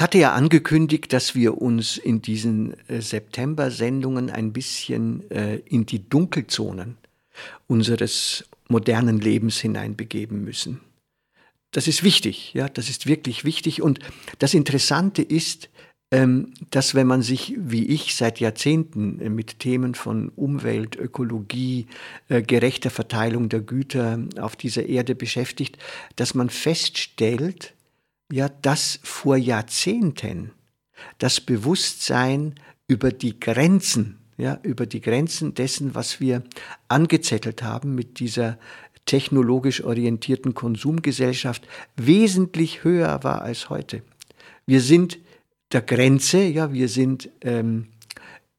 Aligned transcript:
Ich 0.00 0.02
hatte 0.02 0.16
ja 0.16 0.32
angekündigt, 0.32 1.12
dass 1.12 1.34
wir 1.34 1.60
uns 1.60 1.98
in 1.98 2.22
diesen 2.22 2.72
äh, 2.88 3.02
September-Sendungen 3.02 4.30
ein 4.30 4.50
bisschen 4.54 5.30
äh, 5.30 5.56
in 5.56 5.84
die 5.84 6.08
Dunkelzonen 6.08 6.96
unseres 7.66 8.46
modernen 8.66 9.20
Lebens 9.20 9.58
hineinbegeben 9.58 10.42
müssen. 10.42 10.80
Das 11.70 11.86
ist 11.86 12.02
wichtig, 12.02 12.54
ja, 12.54 12.70
das 12.70 12.88
ist 12.88 13.06
wirklich 13.06 13.44
wichtig. 13.44 13.82
Und 13.82 13.98
das 14.38 14.54
Interessante 14.54 15.20
ist, 15.20 15.68
ähm, 16.10 16.54
dass 16.70 16.94
wenn 16.94 17.06
man 17.06 17.20
sich, 17.20 17.52
wie 17.58 17.84
ich, 17.84 18.14
seit 18.14 18.40
Jahrzehnten 18.40 19.34
mit 19.34 19.58
Themen 19.58 19.94
von 19.94 20.30
Umwelt, 20.30 20.96
Ökologie, 20.96 21.88
äh, 22.30 22.40
gerechter 22.40 22.88
Verteilung 22.88 23.50
der 23.50 23.60
Güter 23.60 24.18
auf 24.38 24.56
dieser 24.56 24.86
Erde 24.86 25.14
beschäftigt, 25.14 25.76
dass 26.16 26.34
man 26.34 26.48
feststellt, 26.48 27.74
ja, 28.32 28.48
dass 28.48 29.00
vor 29.02 29.36
Jahrzehnten 29.36 30.52
das 31.18 31.40
Bewusstsein 31.40 32.54
über 32.86 33.10
die 33.12 33.38
Grenzen, 33.38 34.18
ja, 34.36 34.58
über 34.62 34.86
die 34.86 35.00
Grenzen 35.00 35.54
dessen, 35.54 35.94
was 35.94 36.20
wir 36.20 36.42
angezettelt 36.88 37.62
haben 37.62 37.94
mit 37.94 38.20
dieser 38.20 38.58
technologisch 39.06 39.82
orientierten 39.82 40.54
Konsumgesellschaft, 40.54 41.66
wesentlich 41.96 42.84
höher 42.84 43.24
war 43.24 43.42
als 43.42 43.70
heute. 43.70 44.02
Wir 44.66 44.80
sind 44.80 45.18
der 45.72 45.82
Grenze, 45.82 46.42
ja, 46.42 46.72
wir 46.72 46.88
sind 46.88 47.30
ähm, 47.40 47.88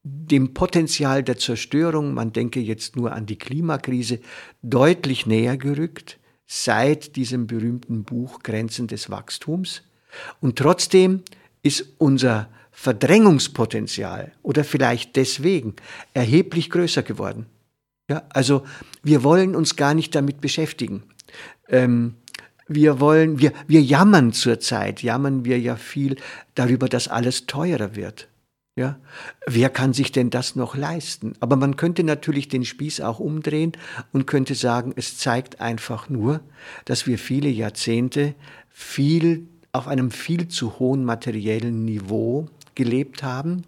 dem 0.02 0.52
Potenzial 0.52 1.22
der 1.22 1.38
Zerstörung, 1.38 2.14
man 2.14 2.32
denke 2.32 2.60
jetzt 2.60 2.96
nur 2.96 3.12
an 3.12 3.26
die 3.26 3.38
Klimakrise, 3.38 4.20
deutlich 4.62 5.26
näher 5.26 5.56
gerückt 5.56 6.18
seit 6.46 7.16
diesem 7.16 7.46
berühmten 7.46 8.04
Buch 8.04 8.42
Grenzen 8.42 8.86
des 8.86 9.10
Wachstums. 9.10 9.82
Und 10.40 10.58
trotzdem 10.58 11.22
ist 11.62 11.86
unser 11.98 12.48
Verdrängungspotenzial 12.72 14.32
oder 14.42 14.64
vielleicht 14.64 15.16
deswegen 15.16 15.76
erheblich 16.14 16.70
größer 16.70 17.02
geworden. 17.02 17.46
Ja, 18.08 18.24
also 18.30 18.64
wir 19.02 19.22
wollen 19.22 19.54
uns 19.54 19.76
gar 19.76 19.94
nicht 19.94 20.14
damit 20.14 20.40
beschäftigen. 20.40 21.04
Ähm, 21.68 22.14
wir 22.68 23.00
wollen, 23.00 23.38
wir, 23.38 23.52
wir 23.66 23.82
jammern 23.82 24.32
zurzeit, 24.32 25.02
jammern 25.02 25.44
wir 25.44 25.58
ja 25.58 25.76
viel 25.76 26.16
darüber, 26.54 26.88
dass 26.88 27.08
alles 27.08 27.46
teurer 27.46 27.96
wird. 27.96 28.28
Ja, 28.74 28.98
wer 29.46 29.68
kann 29.68 29.92
sich 29.92 30.12
denn 30.12 30.30
das 30.30 30.56
noch 30.56 30.74
leisten? 30.74 31.34
Aber 31.40 31.56
man 31.56 31.76
könnte 31.76 32.04
natürlich 32.04 32.48
den 32.48 32.64
Spieß 32.64 33.02
auch 33.02 33.20
umdrehen 33.20 33.72
und 34.12 34.26
könnte 34.26 34.54
sagen, 34.54 34.94
es 34.96 35.18
zeigt 35.18 35.60
einfach 35.60 36.08
nur, 36.08 36.40
dass 36.86 37.06
wir 37.06 37.18
viele 37.18 37.50
Jahrzehnte 37.50 38.34
viel 38.70 39.46
auf 39.72 39.88
einem 39.88 40.10
viel 40.10 40.48
zu 40.48 40.78
hohen 40.78 41.04
materiellen 41.04 41.84
Niveau 41.84 42.48
gelebt 42.74 43.22
haben. 43.22 43.64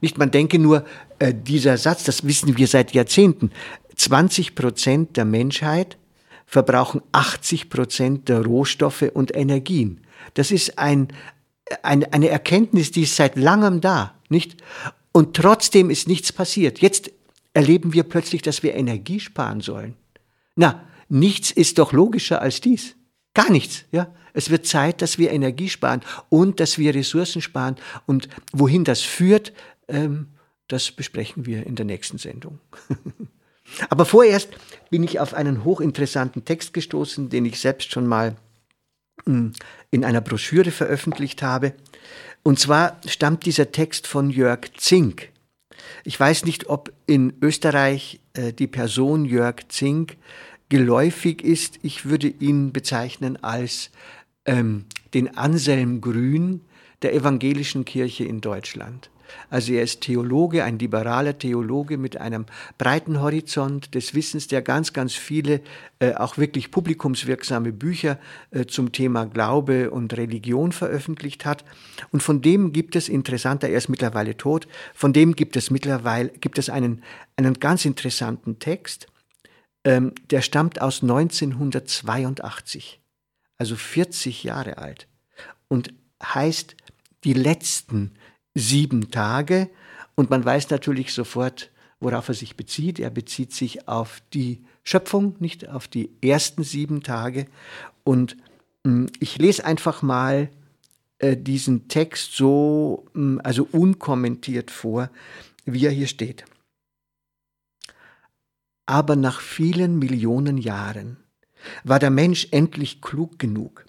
Nicht, 0.00 0.16
man 0.16 0.30
denke 0.30 0.58
nur, 0.58 0.86
äh, 1.18 1.34
dieser 1.34 1.76
Satz, 1.76 2.04
das 2.04 2.24
wissen 2.24 2.56
wir 2.56 2.66
seit 2.66 2.92
Jahrzehnten, 2.92 3.50
20 3.94 4.54
Prozent 4.54 5.18
der 5.18 5.26
Menschheit 5.26 5.98
verbrauchen 6.46 7.02
80 7.12 7.68
Prozent 7.68 8.28
der 8.30 8.44
Rohstoffe 8.44 9.10
und 9.12 9.36
Energien. 9.36 10.00
Das 10.34 10.50
ist 10.50 10.78
ein, 10.78 11.08
eine, 11.82 12.12
eine 12.12 12.28
Erkenntnis, 12.28 12.90
die 12.90 13.02
ist 13.02 13.16
seit 13.16 13.36
langem 13.36 13.80
da, 13.80 14.14
nicht? 14.28 14.56
Und 15.12 15.34
trotzdem 15.34 15.90
ist 15.90 16.08
nichts 16.08 16.32
passiert. 16.32 16.80
Jetzt 16.80 17.10
erleben 17.54 17.92
wir 17.92 18.02
plötzlich, 18.02 18.42
dass 18.42 18.62
wir 18.62 18.74
Energie 18.74 19.18
sparen 19.18 19.60
sollen. 19.60 19.96
Na, 20.56 20.84
nichts 21.08 21.50
ist 21.50 21.78
doch 21.78 21.92
logischer 21.92 22.42
als 22.42 22.60
dies. 22.60 22.96
Gar 23.34 23.50
nichts, 23.50 23.84
ja. 23.92 24.14
Es 24.34 24.50
wird 24.50 24.66
Zeit, 24.66 25.00
dass 25.00 25.16
wir 25.16 25.32
Energie 25.32 25.70
sparen 25.70 26.02
und 26.28 26.60
dass 26.60 26.76
wir 26.76 26.94
Ressourcen 26.94 27.40
sparen. 27.40 27.76
Und 28.04 28.28
wohin 28.52 28.84
das 28.84 29.00
führt, 29.00 29.54
ähm, 29.88 30.28
das 30.68 30.92
besprechen 30.92 31.46
wir 31.46 31.64
in 31.66 31.76
der 31.76 31.86
nächsten 31.86 32.18
Sendung. 32.18 32.58
Aber 33.88 34.04
vorerst 34.04 34.50
bin 34.90 35.02
ich 35.02 35.20
auf 35.20 35.32
einen 35.32 35.64
hochinteressanten 35.64 36.44
Text 36.44 36.74
gestoßen, 36.74 37.30
den 37.30 37.46
ich 37.46 37.58
selbst 37.58 37.90
schon 37.90 38.06
mal 38.06 38.36
in 39.26 40.04
einer 40.04 40.20
Broschüre 40.20 40.70
veröffentlicht 40.70 41.42
habe. 41.42 41.74
Und 42.42 42.58
zwar 42.58 43.00
stammt 43.06 43.44
dieser 43.44 43.72
Text 43.72 44.06
von 44.06 44.30
Jörg 44.30 44.60
Zink. 44.76 45.30
Ich 46.04 46.18
weiß 46.18 46.44
nicht, 46.44 46.68
ob 46.68 46.92
in 47.06 47.32
Österreich 47.42 48.20
äh, 48.34 48.52
die 48.52 48.68
Person 48.68 49.24
Jörg 49.24 49.68
Zink 49.68 50.16
geläufig 50.68 51.42
ist. 51.42 51.78
Ich 51.82 52.06
würde 52.06 52.28
ihn 52.28 52.72
bezeichnen 52.72 53.42
als 53.42 53.90
ähm, 54.44 54.84
den 55.14 55.36
Anselm 55.36 56.00
Grün 56.00 56.62
der 57.02 57.14
evangelischen 57.14 57.84
Kirche 57.84 58.24
in 58.24 58.40
Deutschland. 58.40 59.10
Also 59.50 59.72
er 59.72 59.82
ist 59.82 60.00
Theologe, 60.00 60.64
ein 60.64 60.78
liberaler 60.78 61.38
Theologe 61.38 61.98
mit 61.98 62.16
einem 62.16 62.46
breiten 62.78 63.20
Horizont 63.20 63.94
des 63.94 64.14
Wissens, 64.14 64.48
der 64.48 64.62
ganz, 64.62 64.92
ganz 64.92 65.14
viele 65.14 65.60
äh, 65.98 66.14
auch 66.14 66.38
wirklich 66.38 66.70
publikumswirksame 66.70 67.72
Bücher 67.72 68.18
äh, 68.50 68.66
zum 68.66 68.92
Thema 68.92 69.26
Glaube 69.26 69.90
und 69.90 70.16
Religion 70.16 70.72
veröffentlicht 70.72 71.44
hat. 71.44 71.64
Und 72.10 72.22
von 72.22 72.42
dem 72.42 72.72
gibt 72.72 72.96
es 72.96 73.08
interessanter, 73.08 73.68
er 73.68 73.78
ist 73.78 73.88
mittlerweile 73.88 74.36
tot, 74.36 74.68
von 74.94 75.12
dem 75.12 75.34
gibt 75.34 75.56
es 75.56 75.70
mittlerweile 75.70 76.28
gibt 76.28 76.58
es 76.58 76.70
einen, 76.70 77.02
einen 77.36 77.54
ganz 77.54 77.84
interessanten 77.84 78.58
Text, 78.58 79.06
ähm, 79.84 80.12
der 80.30 80.42
stammt 80.42 80.80
aus 80.80 81.02
1982, 81.02 83.00
also 83.58 83.76
40 83.76 84.44
Jahre 84.44 84.78
alt 84.78 85.06
und 85.68 85.94
heißt 86.22 86.76
die 87.24 87.32
letzten 87.32 88.12
sieben 88.56 89.10
Tage. 89.10 89.70
Und 90.16 90.30
man 90.30 90.44
weiß 90.44 90.70
natürlich 90.70 91.12
sofort, 91.12 91.70
worauf 92.00 92.28
er 92.28 92.34
sich 92.34 92.56
bezieht. 92.56 92.98
Er 92.98 93.10
bezieht 93.10 93.52
sich 93.52 93.86
auf 93.86 94.22
die 94.32 94.64
Schöpfung, 94.82 95.36
nicht 95.38 95.68
auf 95.68 95.86
die 95.86 96.10
ersten 96.22 96.64
sieben 96.64 97.02
Tage. 97.02 97.46
Und 98.02 98.36
hm, 98.84 99.08
ich 99.20 99.38
lese 99.38 99.64
einfach 99.64 100.02
mal 100.02 100.50
äh, 101.18 101.36
diesen 101.36 101.88
Text 101.88 102.32
so, 102.32 103.06
hm, 103.14 103.40
also 103.44 103.68
unkommentiert 103.70 104.70
vor, 104.70 105.10
wie 105.64 105.86
er 105.86 105.92
hier 105.92 106.08
steht. 106.08 106.44
Aber 108.86 109.16
nach 109.16 109.40
vielen 109.40 109.98
Millionen 109.98 110.58
Jahren 110.58 111.16
war 111.84 111.98
der 111.98 112.10
Mensch 112.10 112.48
endlich 112.52 113.02
klug 113.02 113.38
genug. 113.38 113.84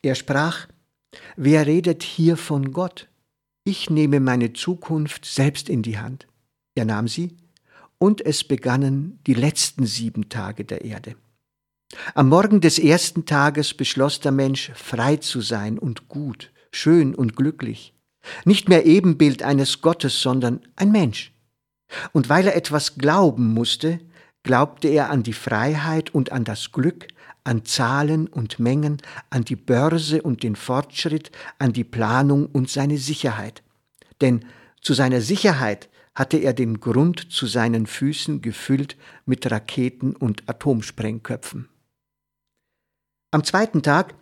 Er 0.00 0.14
sprach, 0.14 0.68
wer 1.36 1.66
redet 1.66 2.02
hier 2.02 2.36
von 2.36 2.72
Gott? 2.72 3.08
Ich 3.64 3.90
nehme 3.90 4.18
meine 4.18 4.52
Zukunft 4.52 5.24
selbst 5.24 5.68
in 5.68 5.82
die 5.82 5.98
Hand. 5.98 6.26
Er 6.74 6.84
nahm 6.84 7.06
sie, 7.06 7.36
und 7.98 8.20
es 8.20 8.42
begannen 8.42 9.20
die 9.28 9.34
letzten 9.34 9.86
sieben 9.86 10.28
Tage 10.28 10.64
der 10.64 10.84
Erde. 10.84 11.14
Am 12.14 12.28
Morgen 12.28 12.60
des 12.60 12.80
ersten 12.80 13.24
Tages 13.24 13.74
beschloss 13.74 14.18
der 14.18 14.32
Mensch, 14.32 14.72
frei 14.74 15.16
zu 15.16 15.40
sein 15.40 15.78
und 15.78 16.08
gut, 16.08 16.50
schön 16.72 17.14
und 17.14 17.36
glücklich. 17.36 17.94
Nicht 18.44 18.68
mehr 18.68 18.84
Ebenbild 18.84 19.44
eines 19.44 19.80
Gottes, 19.80 20.20
sondern 20.20 20.60
ein 20.74 20.90
Mensch. 20.90 21.32
Und 22.12 22.28
weil 22.28 22.46
er 22.46 22.56
etwas 22.56 22.96
glauben 22.96 23.54
musste, 23.54 24.00
glaubte 24.42 24.88
er 24.88 25.10
an 25.10 25.22
die 25.22 25.34
Freiheit 25.34 26.12
und 26.12 26.32
an 26.32 26.42
das 26.42 26.72
Glück, 26.72 27.06
an 27.44 27.64
Zahlen 27.64 28.28
und 28.28 28.58
Mengen, 28.58 28.98
an 29.30 29.44
die 29.44 29.56
Börse 29.56 30.22
und 30.22 30.42
den 30.42 30.56
Fortschritt, 30.56 31.30
an 31.58 31.72
die 31.72 31.84
Planung 31.84 32.46
und 32.46 32.70
seine 32.70 32.98
Sicherheit. 32.98 33.62
Denn 34.20 34.44
zu 34.80 34.94
seiner 34.94 35.20
Sicherheit 35.20 35.88
hatte 36.14 36.36
er 36.36 36.52
den 36.52 36.80
Grund 36.80 37.32
zu 37.32 37.46
seinen 37.46 37.86
Füßen 37.86 38.42
gefüllt 38.42 38.96
mit 39.24 39.50
Raketen 39.50 40.14
und 40.14 40.48
Atomsprengköpfen. 40.48 41.68
Am 43.30 43.44
zweiten 43.44 43.82
Tag 43.82 44.14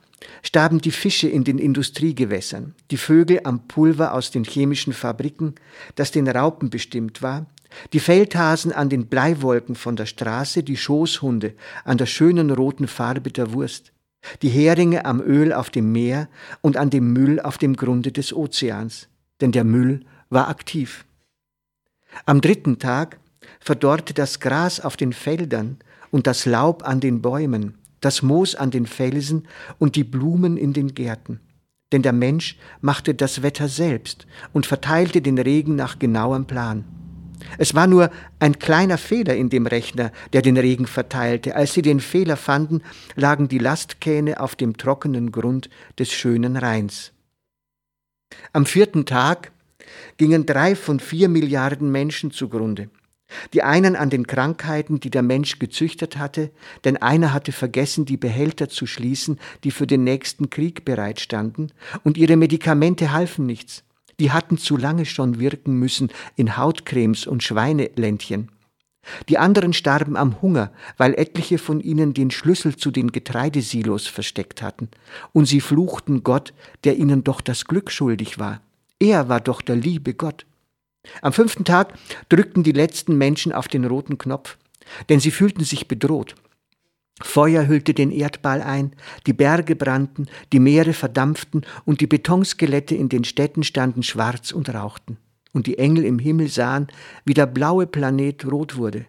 starben 0.43 0.81
die 0.81 0.93
Fische 0.93 1.29
in 1.29 1.45
den 1.45 1.59
Industriegewässern, 1.59 2.75
die 2.91 2.97
Vögel 2.97 3.41
am 3.45 3.67
Pulver 3.67 4.15
aus 4.15 4.31
den 4.31 4.45
chemischen 4.45 4.93
Fabriken, 4.93 5.55
das 5.97 6.13
den 6.13 6.29
Raupen 6.29 6.71
bestimmt 6.71 7.23
war, 7.23 7.47
Die 7.93 8.01
Feldhasen 8.01 8.73
an 8.73 8.89
den 8.89 9.07
Bleiwolken 9.07 9.75
von 9.75 9.97
der 9.97 10.07
Straße, 10.07 10.63
die 10.63 10.77
Schoßhunde 10.77 11.55
an 11.85 11.99
der 11.99 12.07
schönen 12.07 12.51
roten 12.51 12.89
Farbe 12.89 13.31
der 13.31 13.53
Wurst, 13.53 13.93
die 14.43 14.49
Heringe 14.49 15.05
am 15.05 15.21
Öl 15.21 15.53
auf 15.53 15.71
dem 15.71 15.93
Meer 15.93 16.29
und 16.61 16.77
an 16.77 16.91
dem 16.91 17.13
Müll 17.13 17.41
auf 17.41 17.59
dem 17.59 17.77
Grunde 17.77 18.13
des 18.13 18.33
Ozeans, 18.33 19.09
denn 19.41 19.53
der 19.53 19.65
Müll 19.65 20.05
war 20.29 20.49
aktiv. 20.49 21.05
Am 22.27 22.41
dritten 22.41 22.79
Tag 22.79 23.19
verdorrte 23.61 24.15
das 24.15 24.41
Gras 24.41 24.81
auf 24.81 24.97
den 24.97 25.13
Feldern 25.13 25.79
und 26.11 26.27
das 26.27 26.47
Laub 26.47 26.83
an 26.83 27.01
den 27.01 27.23
Bäumen, 27.23 27.79
das 28.01 28.23
Moos 28.23 28.55
an 28.55 28.71
den 28.71 28.87
Felsen 28.87 29.47
und 29.79 29.97
die 29.97 30.05
Blumen 30.05 30.57
in 30.57 30.73
den 30.73 30.95
Gärten. 30.95 31.41
Denn 31.93 32.03
der 32.03 32.13
Mensch 32.13 32.57
machte 32.81 33.15
das 33.15 33.43
Wetter 33.43 33.69
selbst 33.69 34.27
und 34.53 34.67
verteilte 34.67 35.23
den 35.23 35.39
Regen 35.39 35.77
nach 35.77 35.99
genauem 35.99 36.47
Plan. 36.47 36.85
Es 37.59 37.75
war 37.75 37.87
nur 37.87 38.11
ein 38.39 38.59
kleiner 38.59 38.99
Fehler 38.99 39.37
in 39.37 39.49
dem 39.49 39.67
Rechner, 39.67 40.13
der 40.33 40.43
den 40.43 40.57
Regen 40.57 40.87
verteilte. 40.87 41.57
Als 41.57 41.75
sie 41.75 41.83
den 41.83 42.01
Fehler 42.01 42.37
fanden, 42.37 42.83
lagen 43.17 43.49
die 43.49 43.59
Lastkähne 43.59 44.41
auf 44.41 44.57
dem 44.57 44.77
trockenen 44.77 45.33
Grund 45.33 45.71
des 45.99 46.13
schönen 46.13 46.57
Rheins. 46.57 47.13
Am 48.53 48.67
vierten 48.67 49.07
Tag 49.07 49.53
gingen 50.17 50.47
drei 50.47 50.77
von 50.77 51.01
vier 51.01 51.29
Milliarden 51.29 51.91
Menschen 51.91 52.31
zugrunde. 52.31 52.89
Die 53.53 53.63
einen 53.63 53.95
an 53.95 54.11
den 54.11 54.27
Krankheiten, 54.27 54.99
die 54.99 55.11
der 55.11 55.23
Mensch 55.23 55.61
gezüchtet 55.61 56.17
hatte, 56.19 56.51
denn 56.85 56.97
einer 56.97 57.33
hatte 57.33 57.53
vergessen, 57.53 58.05
die 58.05 58.17
Behälter 58.17 58.69
zu 58.69 58.87
schließen, 58.87 59.39
die 59.63 59.71
für 59.71 59.87
den 59.87 60.03
nächsten 60.03 60.51
Krieg 60.51 60.85
bereitstanden, 60.85 61.73
und 62.03 62.19
ihre 62.19 62.37
Medikamente 62.37 63.13
halfen 63.13 63.47
nichts 63.47 63.85
die 64.21 64.31
hatten 64.31 64.59
zu 64.59 64.77
lange 64.77 65.07
schon 65.07 65.41
wirken 65.41 65.75
müssen 65.75 66.11
in 66.37 66.57
Hautcremes 66.57 67.27
und 67.27 67.43
Schweineländchen. 67.43 68.51
Die 69.31 69.39
anderen 69.39 69.73
starben 69.73 70.15
am 70.15 70.43
Hunger, 70.43 70.73
weil 70.99 71.15
etliche 71.15 71.57
von 71.57 71.81
ihnen 71.81 72.13
den 72.13 72.31
Schlüssel 72.31 72.77
zu 72.77 72.91
den 72.91 73.13
Getreidesilos 73.13 74.07
versteckt 74.07 74.61
hatten, 74.61 74.89
und 75.33 75.47
sie 75.47 75.63
fluchten 75.63 76.23
Gott, 76.23 76.53
der 76.85 76.99
ihnen 76.99 77.25
doch 77.25 77.41
das 77.41 77.65
Glück 77.65 77.91
schuldig 77.91 78.39
war. 78.39 78.61
Er 78.99 79.31
war 79.31 79.41
doch 79.41 79.63
der 79.63 79.77
liebe 79.77 80.13
Gott. 80.13 80.45
Am 81.23 81.33
fünften 81.33 81.65
Tag 81.65 81.95
drückten 82.29 82.63
die 82.63 82.73
letzten 82.73 83.17
Menschen 83.17 83.53
auf 83.53 83.69
den 83.69 83.87
roten 83.87 84.19
Knopf, 84.19 84.59
denn 85.09 85.19
sie 85.19 85.31
fühlten 85.31 85.65
sich 85.65 85.89
bedroht. 85.89 86.35
Feuer 87.23 87.67
hüllte 87.67 87.95
den 87.95 88.11
Erdball 88.11 88.63
ein, 88.63 88.93
die 89.27 89.33
Berge 89.33 89.77
brannten, 89.77 90.27
die 90.53 90.61
Meere 90.61 90.93
verdampften 90.93 91.67
und 91.85 92.01
die 92.01 92.07
Betonskelette 92.07 92.95
in 92.95 93.09
den 93.09 93.25
Städten 93.25 93.63
standen 93.63 94.03
schwarz 94.03 94.53
und 94.53 94.73
rauchten. 94.73 95.19
Und 95.53 95.67
die 95.67 95.79
Engel 95.79 96.05
im 96.05 96.19
Himmel 96.19 96.49
sahen, 96.49 96.89
wie 97.25 97.35
der 97.35 97.47
blaue 97.47 97.87
Planet 97.87 98.51
rot 98.51 98.77
wurde, 98.77 99.07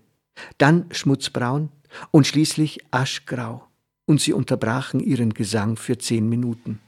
dann 0.58 0.86
schmutzbraun 0.92 1.70
und 2.10 2.28
schließlich 2.28 2.80
aschgrau. 2.92 3.68
Und 4.06 4.20
sie 4.20 4.34
unterbrachen 4.34 5.00
ihren 5.00 5.34
Gesang 5.34 5.78
für 5.78 5.98
zehn 5.98 6.28
Minuten. 6.28 6.80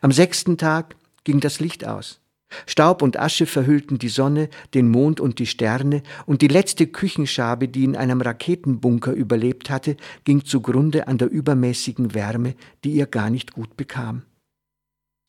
Am 0.00 0.12
sechsten 0.12 0.58
Tag 0.58 0.94
ging 1.24 1.40
das 1.40 1.58
Licht 1.58 1.84
aus. 1.86 2.20
Staub 2.66 3.02
und 3.02 3.18
Asche 3.18 3.46
verhüllten 3.46 3.98
die 3.98 4.08
Sonne, 4.08 4.48
den 4.74 4.88
Mond 4.88 5.20
und 5.20 5.38
die 5.38 5.46
Sterne, 5.46 6.02
und 6.26 6.42
die 6.42 6.48
letzte 6.48 6.86
Küchenschabe, 6.86 7.68
die 7.68 7.84
in 7.84 7.96
einem 7.96 8.20
Raketenbunker 8.20 9.12
überlebt 9.12 9.70
hatte, 9.70 9.96
ging 10.24 10.44
zugrunde 10.44 11.08
an 11.08 11.18
der 11.18 11.30
übermäßigen 11.30 12.14
Wärme, 12.14 12.54
die 12.84 12.92
ihr 12.92 13.06
gar 13.06 13.30
nicht 13.30 13.52
gut 13.52 13.76
bekam. 13.76 14.22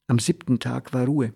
Am 0.07 0.19
siebten 0.19 0.60
Tag 0.60 0.94
war 0.94 1.06
Ruhe. 1.06 1.33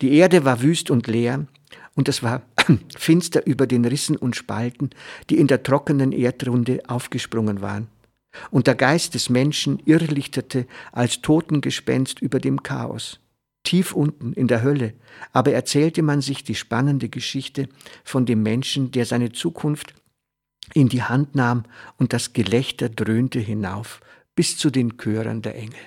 Die 0.00 0.14
Erde 0.14 0.44
war 0.44 0.62
wüst 0.62 0.90
und 0.90 1.06
leer, 1.06 1.46
und 1.94 2.08
es 2.08 2.22
war 2.22 2.42
finster 2.96 3.46
über 3.46 3.66
den 3.66 3.84
Rissen 3.84 4.16
und 4.16 4.36
Spalten, 4.36 4.90
die 5.30 5.38
in 5.38 5.46
der 5.46 5.62
trockenen 5.62 6.12
Erdrunde 6.12 6.80
aufgesprungen 6.86 7.60
waren. 7.60 7.88
Und 8.50 8.66
der 8.66 8.76
Geist 8.76 9.14
des 9.14 9.28
Menschen 9.28 9.78
irrlichterte 9.84 10.66
als 10.90 11.20
Totengespenst 11.20 12.20
über 12.22 12.38
dem 12.38 12.62
Chaos 12.62 13.20
tief 13.62 13.92
unten 13.92 14.32
in 14.32 14.48
der 14.48 14.62
Hölle, 14.62 14.94
aber 15.32 15.52
erzählte 15.52 16.02
man 16.02 16.20
sich 16.20 16.44
die 16.44 16.54
spannende 16.54 17.08
Geschichte 17.08 17.68
von 18.04 18.26
dem 18.26 18.42
Menschen, 18.42 18.90
der 18.90 19.06
seine 19.06 19.32
Zukunft 19.32 19.94
in 20.74 20.88
die 20.88 21.02
Hand 21.02 21.34
nahm 21.34 21.64
und 21.96 22.12
das 22.12 22.32
Gelächter 22.32 22.88
dröhnte 22.88 23.38
hinauf 23.38 24.00
bis 24.34 24.56
zu 24.56 24.70
den 24.70 24.96
Chören 24.96 25.42
der 25.42 25.54
Engel. 25.56 25.80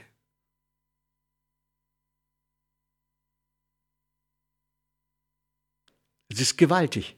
Es 6.29 6.41
ist 6.41 6.57
gewaltig, 6.57 7.15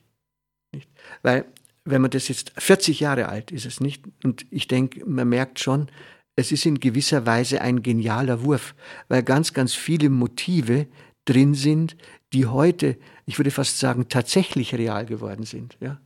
nicht? 0.71 0.89
weil 1.23 1.45
wenn 1.85 2.01
man 2.01 2.11
das 2.11 2.27
jetzt 2.27 2.51
40 2.57 2.99
Jahre 2.99 3.29
alt 3.29 3.51
ist 3.51 3.65
es 3.65 3.79
nicht 3.79 4.03
und 4.23 4.45
ich 4.51 4.67
denke, 4.67 5.05
man 5.05 5.29
merkt 5.29 5.59
schon, 5.59 5.89
es 6.37 6.51
ist 6.51 6.65
in 6.65 6.79
gewisser 6.79 7.25
Weise 7.25 7.61
ein 7.61 7.81
genialer 7.81 8.43
Wurf, 8.43 8.75
weil 9.09 9.23
ganz, 9.23 9.53
ganz 9.53 9.73
viele 9.73 10.09
Motive 10.09 10.85
drin 11.25 11.55
sind, 11.55 11.97
die 12.31 12.45
heute, 12.45 12.95
ich 13.25 13.39
würde 13.39 13.51
fast 13.51 13.79
sagen, 13.79 14.07
tatsächlich 14.07 14.73
real 14.75 15.05
geworden 15.07 15.43
sind. 15.43 15.77
Ja? 15.81 15.99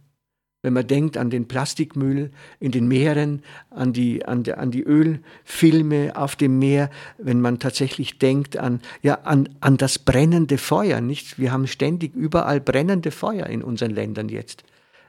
Wenn 0.63 0.73
man 0.73 0.87
denkt 0.87 1.17
an 1.17 1.31
den 1.31 1.49
Plastikmüll 1.49 2.31
in 2.61 2.71
den 2.71 2.87
Meeren, 2.87 3.43
an 3.71 3.91
die, 3.91 4.25
an, 4.25 4.43
die, 4.43 4.53
an 4.53 4.71
die 4.71 4.83
Ölfilme 4.83 6.15
auf 6.15 6.37
dem 6.37 6.59
Meer, 6.59 6.89
wenn 7.17 7.41
man 7.41 7.59
tatsächlich 7.59 8.17
denkt 8.17 8.55
an, 8.55 8.79
ja, 9.01 9.15
an, 9.23 9.49
an 9.59 9.75
das 9.75 9.99
brennende 9.99 10.57
Feuer. 10.57 11.01
Nicht? 11.01 11.39
Wir 11.39 11.51
haben 11.51 11.67
ständig 11.67 12.15
überall 12.15 12.61
brennende 12.61 13.11
Feuer 13.11 13.47
in 13.47 13.63
unseren 13.63 13.91
Ländern 13.91 14.29
jetzt, 14.29 14.63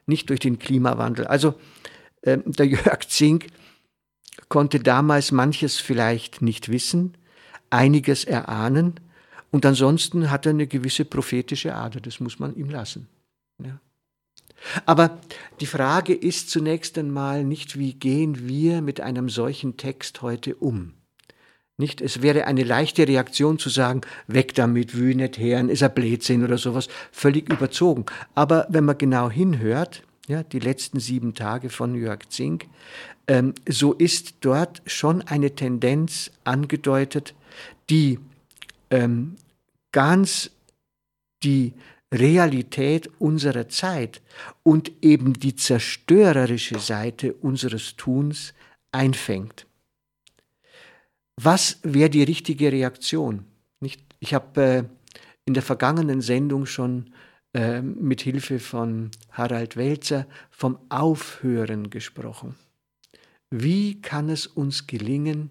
nicht 0.06 0.30
durch 0.30 0.40
den 0.40 0.58
Klimawandel. 0.58 1.28
Also 1.28 1.54
äh, 2.22 2.38
der 2.44 2.66
Jörg 2.66 3.06
Zink 3.06 3.46
konnte 4.48 4.80
damals 4.80 5.32
manches 5.32 5.78
vielleicht 5.78 6.42
nicht 6.42 6.70
wissen, 6.70 7.16
einiges 7.70 8.24
erahnen 8.24 9.00
und 9.50 9.66
ansonsten 9.66 10.30
hat 10.30 10.46
er 10.46 10.50
eine 10.50 10.66
gewisse 10.66 11.04
prophetische 11.04 11.74
Ader, 11.74 12.00
das 12.00 12.20
muss 12.20 12.38
man 12.38 12.54
ihm 12.54 12.70
lassen. 12.70 13.08
Ja. 13.62 13.80
Aber 14.86 15.18
die 15.60 15.66
Frage 15.66 16.14
ist 16.14 16.50
zunächst 16.50 16.96
einmal 16.96 17.44
nicht, 17.44 17.78
wie 17.78 17.94
gehen 17.94 18.48
wir 18.48 18.80
mit 18.80 19.00
einem 19.00 19.28
solchen 19.28 19.76
Text 19.76 20.22
heute 20.22 20.54
um? 20.56 20.94
Nicht, 21.78 22.00
es 22.00 22.22
wäre 22.22 22.46
eine 22.46 22.62
leichte 22.62 23.08
Reaktion 23.08 23.58
zu 23.58 23.68
sagen, 23.68 24.02
weg 24.26 24.54
damit, 24.54 24.94
wüh 24.94 25.14
nicht 25.14 25.38
Herren, 25.38 25.68
ist 25.68 25.82
er 25.82 25.88
Blödsinn 25.88 26.44
oder 26.44 26.58
sowas, 26.58 26.88
völlig 27.10 27.50
überzogen. 27.50 28.06
Aber 28.34 28.66
wenn 28.68 28.84
man 28.84 28.98
genau 28.98 29.30
hinhört, 29.30 30.02
ja, 30.28 30.42
die 30.42 30.60
letzten 30.60 31.00
sieben 31.00 31.34
Tage 31.34 31.70
von 31.70 31.94
Jörg 31.94 32.28
Zink, 32.28 32.66
ähm, 33.32 33.54
so 33.66 33.94
ist 33.94 34.34
dort 34.42 34.82
schon 34.84 35.22
eine 35.22 35.54
Tendenz 35.54 36.30
angedeutet, 36.44 37.34
die 37.88 38.18
ähm, 38.90 39.36
ganz 39.90 40.50
die 41.42 41.72
Realität 42.12 43.08
unserer 43.18 43.70
Zeit 43.70 44.20
und 44.62 44.92
eben 45.00 45.32
die 45.32 45.56
zerstörerische 45.56 46.78
Seite 46.78 47.32
unseres 47.32 47.96
Tuns 47.96 48.52
einfängt. 48.92 49.66
Was 51.40 51.78
wäre 51.82 52.10
die 52.10 52.24
richtige 52.24 52.70
Reaktion? 52.70 53.46
Nicht? 53.80 54.02
Ich 54.20 54.34
habe 54.34 54.62
äh, 54.62 54.84
in 55.46 55.54
der 55.54 55.62
vergangenen 55.62 56.20
Sendung 56.20 56.66
schon 56.66 57.14
äh, 57.54 57.80
mit 57.80 58.20
Hilfe 58.20 58.58
von 58.58 59.10
Harald 59.30 59.78
Welzer 59.78 60.26
vom 60.50 60.78
Aufhören 60.90 61.88
gesprochen. 61.88 62.56
Wie 63.54 64.00
kann 64.00 64.30
es 64.30 64.46
uns 64.46 64.86
gelingen, 64.86 65.50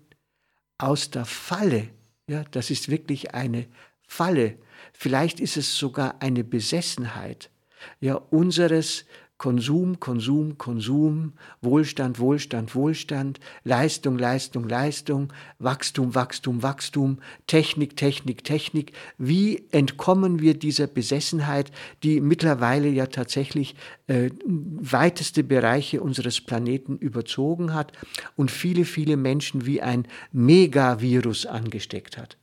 aus 0.80 1.12
der 1.12 1.26
Falle, 1.26 1.90
ja, 2.28 2.44
das 2.50 2.72
ist 2.72 2.90
wirklich 2.90 3.36
eine 3.36 3.68
Falle, 4.08 4.58
vielleicht 4.92 5.40
ist 5.40 5.56
es 5.56 5.78
sogar 5.78 6.20
eine 6.20 6.44
Besessenheit, 6.44 7.52
ja, 8.00 8.16
unseres 8.16 9.06
Konsum, 9.42 10.00
Konsum, 10.00 10.60
Konsum, 10.60 11.34
Wohlstand, 11.64 12.20
Wohlstand, 12.20 12.76
Wohlstand, 12.76 13.40
Leistung, 13.64 14.20
Leistung, 14.20 14.70
Leistung, 14.70 15.34
Wachstum, 15.58 16.14
Wachstum, 16.14 16.62
Wachstum, 16.62 17.18
Technik, 17.48 17.98
Technik, 17.98 18.44
Technik. 18.44 18.94
Wie 19.18 19.64
entkommen 19.72 20.42
wir 20.42 20.54
dieser 20.54 20.86
Besessenheit, 20.86 21.72
die 22.04 22.22
mittlerweile 22.22 22.88
ja 22.90 23.08
tatsächlich 23.08 23.74
äh, 24.06 24.30
weiteste 24.46 25.44
Bereiche 25.44 26.02
unseres 26.02 26.40
Planeten 26.40 27.00
überzogen 27.00 27.74
hat 27.74 27.94
und 28.36 28.52
viele, 28.52 28.86
viele 28.86 29.18
Menschen 29.18 29.66
wie 29.66 29.82
ein 29.82 30.06
Megavirus 30.32 31.48
angesteckt 31.48 32.16
hat? 32.20 32.38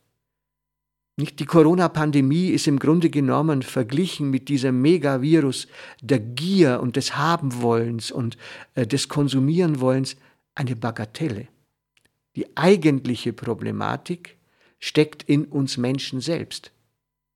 Die 1.19 1.45
Corona-Pandemie 1.45 2.47
ist 2.47 2.65
im 2.67 2.79
Grunde 2.79 3.09
genommen 3.09 3.61
verglichen 3.61 4.29
mit 4.29 4.47
diesem 4.47 4.81
Megavirus 4.81 5.67
der 6.01 6.19
Gier 6.19 6.79
und 6.81 6.95
des 6.95 7.17
Habenwollens 7.17 8.09
und 8.09 8.37
äh, 8.75 8.87
des 8.87 9.09
Konsumierenwollens 9.09 10.15
eine 10.55 10.77
Bagatelle. 10.77 11.49
Die 12.37 12.55
eigentliche 12.55 13.33
Problematik 13.33 14.37
steckt 14.79 15.23
in 15.23 15.43
uns 15.43 15.75
Menschen 15.75 16.21
selbst. 16.21 16.71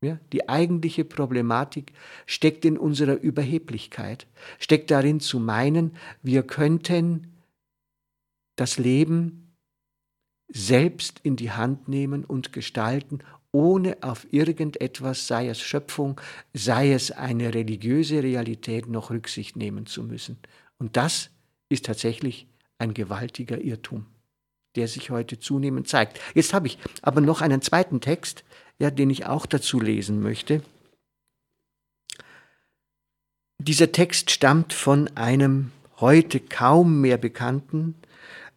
Ja, 0.02 0.18
die 0.32 0.48
eigentliche 0.48 1.04
Problematik 1.04 1.92
steckt 2.26 2.64
in 2.64 2.78
unserer 2.78 3.16
Überheblichkeit, 3.16 4.28
steckt 4.60 4.92
darin 4.92 5.20
zu 5.20 5.40
meinen, 5.40 5.96
wir 6.22 6.44
könnten 6.44 7.34
das 8.56 8.78
Leben 8.78 9.56
selbst 10.48 11.20
in 11.24 11.36
die 11.36 11.52
Hand 11.52 11.88
nehmen 11.88 12.24
und 12.24 12.54
gestalten, 12.54 13.20
ohne 13.54 13.98
auf 14.02 14.28
irgendetwas, 14.32 15.28
sei 15.28 15.48
es 15.48 15.62
Schöpfung, 15.62 16.20
sei 16.54 16.92
es 16.92 17.12
eine 17.12 17.54
religiöse 17.54 18.22
Realität, 18.22 18.88
noch 18.88 19.12
Rücksicht 19.12 19.56
nehmen 19.56 19.86
zu 19.86 20.04
müssen. 20.04 20.40
Und 20.80 20.98
das 20.98 21.30
ist 21.70 21.86
tatsächlich 21.86 22.48
ein 22.80 22.94
gewaltiger 22.94 23.62
Irrtum, 23.62 24.08
der 24.76 24.88
sich 24.88 25.12
heute 25.12 25.40
zunehmend 25.40 25.88
zeigt. 25.88 26.20
Jetzt 26.34 26.54
habe 26.54 26.68
ich 26.68 26.80
aber 27.02 27.22
noch 27.22 27.42
einen 27.42 27.62
zweiten 27.62 28.02
Text, 28.02 28.44
ja, 28.80 28.90
den 28.90 29.12
ich 29.12 29.28
auch 29.28 29.46
dazu 29.46 29.80
lesen 29.80 30.20
möchte. 30.20 30.64
Dieser 33.60 33.92
Text 33.92 34.32
stammt 34.32 34.74
von 34.74 35.16
einem 35.16 35.72
heute 35.98 36.40
kaum 36.40 37.02
mehr 37.02 37.18
bekannten, 37.18 37.96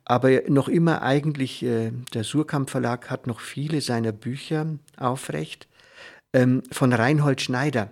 aber 0.07 0.49
noch 0.49 0.69
immer 0.69 1.03
eigentlich, 1.03 1.63
äh, 1.65 1.91
der 2.15 2.25
Surkamp 2.25 2.71
Verlag 2.71 3.11
hat 3.11 3.27
noch 3.27 3.41
viele 3.41 3.81
seiner 3.81 4.13
Bücher 4.13 4.79
aufrecht, 4.97 5.67
ähm, 6.33 6.63
von 6.71 6.93
Reinhold 6.93 7.43
Schneider. 7.43 7.91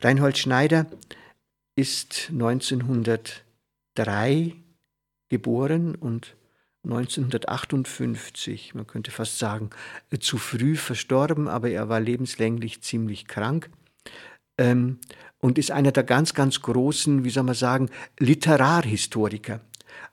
Reinhold 0.00 0.38
Schneider 0.38 0.86
ist 1.76 2.30
1903 2.32 4.56
geboren 5.28 5.94
und 5.94 6.34
1958, 6.84 8.74
man 8.74 8.86
könnte 8.86 9.12
fast 9.12 9.38
sagen, 9.38 9.70
zu 10.20 10.38
früh 10.38 10.76
verstorben, 10.76 11.48
aber 11.48 11.70
er 11.70 11.88
war 11.88 12.00
lebenslänglich 12.00 12.82
ziemlich 12.82 13.26
krank 13.26 13.70
ähm, 14.58 14.98
und 15.38 15.58
ist 15.58 15.70
einer 15.70 15.92
der 15.92 16.04
ganz, 16.04 16.34
ganz 16.34 16.60
großen, 16.60 17.24
wie 17.24 17.30
soll 17.30 17.44
man 17.44 17.54
sagen, 17.54 17.88
Literarhistoriker. 18.18 19.60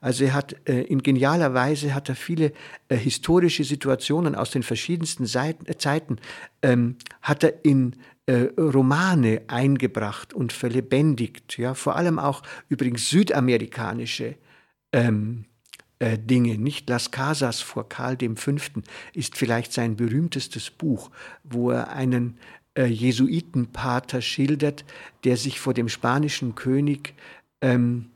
Also 0.01 0.25
er 0.25 0.33
hat 0.33 0.55
äh, 0.67 0.81
in 0.81 1.03
genialer 1.03 1.53
Weise 1.53 1.93
hat 1.93 2.09
er 2.09 2.15
viele 2.15 2.53
äh, 2.89 2.95
historische 2.95 3.63
Situationen 3.63 4.35
aus 4.35 4.51
den 4.51 4.63
verschiedensten 4.63 5.25
Seiten, 5.25 5.65
äh, 5.65 5.77
Zeiten 5.77 6.17
ähm, 6.61 6.97
hat 7.21 7.43
er 7.43 7.65
in 7.65 7.95
äh, 8.25 8.49
Romane 8.57 9.41
eingebracht 9.47 10.33
und 10.33 10.53
verlebendigt. 10.53 11.57
Ja, 11.57 11.73
vor 11.73 11.95
allem 11.95 12.19
auch 12.19 12.43
übrigens 12.69 13.09
südamerikanische 13.09 14.35
ähm, 14.93 15.45
äh, 15.99 16.17
Dinge. 16.17 16.57
Nicht 16.57 16.89
Las 16.89 17.11
Casas 17.11 17.61
vor 17.61 17.87
Karl 17.89 18.17
V. 18.35 18.51
ist 19.13 19.37
vielleicht 19.37 19.73
sein 19.73 19.95
berühmtestes 19.95 20.69
Buch, 20.69 21.11
wo 21.43 21.71
er 21.71 21.89
einen 21.89 22.37
äh, 22.75 22.85
Jesuitenpater 22.85 24.21
schildert, 24.21 24.85
der 25.23 25.37
sich 25.37 25.59
vor 25.59 25.73
dem 25.73 25.89
spanischen 25.89 26.55
König 26.55 27.13
ähm, 27.61 28.09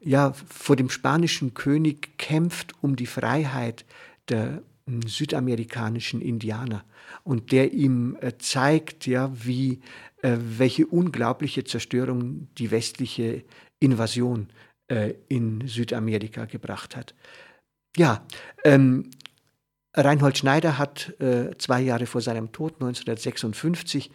ja, 0.00 0.32
vor 0.32 0.76
dem 0.76 0.90
spanischen 0.90 1.54
König 1.54 2.18
kämpft 2.18 2.74
um 2.82 2.96
die 2.96 3.06
Freiheit 3.06 3.84
der 4.28 4.62
hm, 4.86 5.02
südamerikanischen 5.02 6.20
Indianer 6.20 6.84
und 7.24 7.52
der 7.52 7.72
ihm 7.72 8.16
äh, 8.20 8.32
zeigt, 8.38 9.06
ja, 9.06 9.30
wie, 9.34 9.80
äh, 10.22 10.36
welche 10.40 10.86
unglaubliche 10.86 11.64
Zerstörung 11.64 12.48
die 12.58 12.70
westliche 12.70 13.44
Invasion 13.80 14.48
äh, 14.88 15.14
in 15.28 15.66
Südamerika 15.66 16.44
gebracht 16.44 16.96
hat. 16.96 17.14
Ja, 17.96 18.24
ähm, 18.64 19.10
Reinhold 19.94 20.38
Schneider 20.38 20.78
hat 20.78 21.14
äh, 21.20 21.56
zwei 21.58 21.80
Jahre 21.80 22.06
vor 22.06 22.20
seinem 22.20 22.52
Tod, 22.52 22.74
1956, 22.74 24.10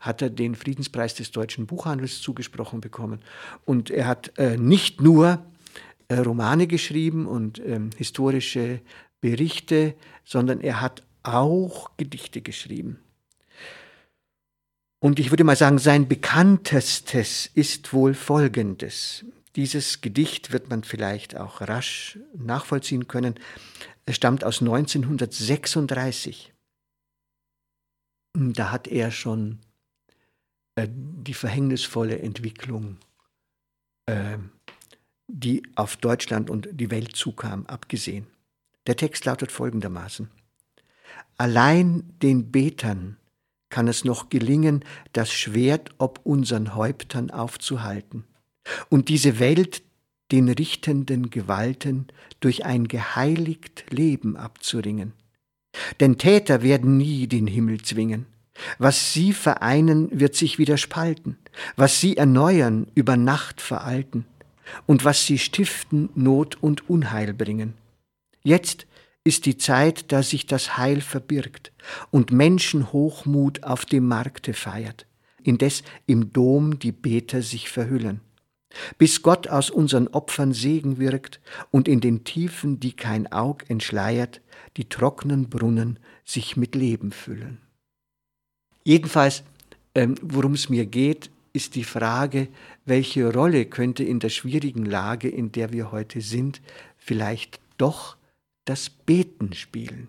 hat 0.00 0.22
er 0.22 0.30
den 0.30 0.54
Friedenspreis 0.54 1.14
des 1.14 1.30
deutschen 1.30 1.66
Buchhandels 1.66 2.20
zugesprochen 2.20 2.80
bekommen. 2.80 3.20
Und 3.64 3.90
er 3.90 4.06
hat 4.06 4.36
äh, 4.38 4.56
nicht 4.56 5.00
nur 5.00 5.44
äh, 6.08 6.16
Romane 6.16 6.66
geschrieben 6.66 7.26
und 7.26 7.60
ähm, 7.64 7.90
historische 7.96 8.80
Berichte, 9.20 9.94
sondern 10.24 10.60
er 10.60 10.80
hat 10.80 11.02
auch 11.22 11.90
Gedichte 11.96 12.40
geschrieben. 12.40 12.98
Und 15.00 15.20
ich 15.20 15.30
würde 15.30 15.44
mal 15.44 15.56
sagen, 15.56 15.78
sein 15.78 16.08
bekanntestes 16.08 17.50
ist 17.54 17.92
wohl 17.92 18.14
folgendes. 18.14 19.24
Dieses 19.54 20.00
Gedicht 20.00 20.52
wird 20.52 20.70
man 20.70 20.82
vielleicht 20.82 21.36
auch 21.36 21.60
rasch 21.60 22.18
nachvollziehen 22.34 23.06
können. 23.06 23.34
Es 24.08 24.16
stammt 24.16 24.42
aus 24.42 24.62
1936. 24.62 26.54
Da 28.32 28.70
hat 28.70 28.88
er 28.88 29.10
schon 29.10 29.58
äh, 30.76 30.88
die 30.90 31.34
verhängnisvolle 31.34 32.18
Entwicklung, 32.18 32.96
äh, 34.06 34.38
die 35.26 35.62
auf 35.74 35.98
Deutschland 35.98 36.48
und 36.48 36.70
die 36.72 36.90
Welt 36.90 37.16
zukam, 37.16 37.66
abgesehen. 37.66 38.26
Der 38.86 38.96
Text 38.96 39.26
lautet 39.26 39.52
folgendermaßen. 39.52 40.30
Allein 41.36 42.14
den 42.22 42.50
Betern 42.50 43.18
kann 43.68 43.88
es 43.88 44.04
noch 44.04 44.30
gelingen, 44.30 44.86
das 45.12 45.30
Schwert 45.30 45.90
ob 45.98 46.24
unseren 46.24 46.74
Häuptern 46.74 47.30
aufzuhalten 47.30 48.24
und 48.88 49.10
diese 49.10 49.38
Welt 49.38 49.82
den 50.32 50.48
richtenden 50.48 51.30
Gewalten 51.30 52.06
durch 52.40 52.64
ein 52.64 52.88
geheiligt 52.88 53.84
Leben 53.90 54.36
abzuringen. 54.36 55.12
Denn 56.00 56.18
Täter 56.18 56.62
werden 56.62 56.96
nie 56.96 57.26
den 57.26 57.46
Himmel 57.46 57.82
zwingen. 57.82 58.26
Was 58.78 59.12
sie 59.12 59.32
vereinen, 59.32 60.08
wird 60.18 60.34
sich 60.34 60.58
wieder 60.58 60.76
spalten. 60.76 61.38
Was 61.76 62.00
sie 62.00 62.16
erneuern, 62.16 62.88
über 62.94 63.16
Nacht 63.16 63.60
veralten. 63.60 64.26
Und 64.86 65.04
was 65.04 65.24
sie 65.24 65.38
stiften, 65.38 66.10
Not 66.14 66.56
und 66.60 66.90
Unheil 66.90 67.32
bringen. 67.32 67.74
Jetzt 68.42 68.86
ist 69.24 69.46
die 69.46 69.56
Zeit, 69.56 70.10
da 70.12 70.22
sich 70.22 70.46
das 70.46 70.76
Heil 70.76 71.00
verbirgt 71.00 71.72
und 72.10 72.32
Menschen 72.32 72.92
Hochmut 72.92 73.62
auf 73.62 73.84
dem 73.84 74.06
Markte 74.06 74.52
feiert, 74.54 75.06
indes 75.42 75.82
im 76.06 76.32
Dom 76.32 76.78
die 76.78 76.92
Beter 76.92 77.42
sich 77.42 77.68
verhüllen 77.68 78.20
bis 78.98 79.22
Gott 79.22 79.48
aus 79.48 79.70
unseren 79.70 80.08
Opfern 80.08 80.52
Segen 80.52 80.98
wirkt 80.98 81.40
und 81.70 81.88
in 81.88 82.00
den 82.00 82.24
Tiefen, 82.24 82.80
die 82.80 82.92
kein 82.92 83.30
Aug 83.32 83.64
entschleiert, 83.68 84.40
die 84.76 84.88
trockenen 84.88 85.48
Brunnen 85.48 85.98
sich 86.24 86.56
mit 86.56 86.74
Leben 86.74 87.12
füllen. 87.12 87.58
Jedenfalls, 88.84 89.42
ähm, 89.94 90.14
worum 90.22 90.54
es 90.54 90.68
mir 90.68 90.86
geht, 90.86 91.30
ist 91.52 91.74
die 91.74 91.84
Frage, 91.84 92.48
welche 92.84 93.32
Rolle 93.32 93.66
könnte 93.66 94.04
in 94.04 94.20
der 94.20 94.28
schwierigen 94.28 94.84
Lage, 94.84 95.28
in 95.28 95.50
der 95.52 95.72
wir 95.72 95.90
heute 95.90 96.20
sind, 96.20 96.60
vielleicht 96.96 97.60
doch 97.78 98.16
das 98.64 98.90
Beten 98.90 99.54
spielen. 99.54 100.08